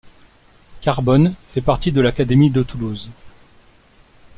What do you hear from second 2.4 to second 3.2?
de Toulouse.